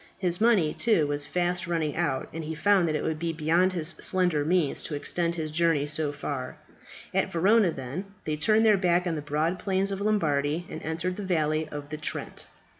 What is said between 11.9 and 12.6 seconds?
Trent.